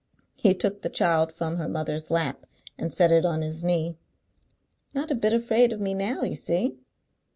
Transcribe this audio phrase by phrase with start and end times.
[0.33, 3.99] He took the child from her mother's lap and set it on his knee.
[4.95, 6.79] "Not a bit afraid of me now, you see.